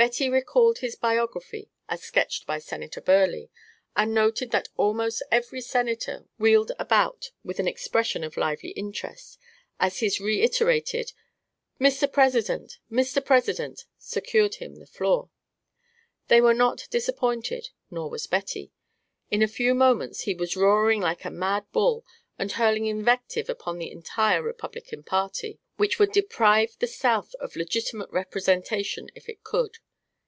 [0.00, 3.48] Betty recalled his biography as sketched by Senator Burleigh,
[3.94, 9.38] and noted that almost every Senator wheeled about with an expression of lively interest,
[9.78, 11.12] as his reiterated
[11.78, 12.10] "Mr.
[12.10, 13.22] President, Mr.
[13.22, 15.28] President," secured him the floor.
[16.28, 18.72] They were not disappointed, nor was Betty.
[19.30, 22.06] In a few moments he was roaring like a mad bull
[22.38, 28.08] and hurling invective upon the entire Republican Party, which "would deprive the South of legitimate
[28.10, 29.76] representation if it could."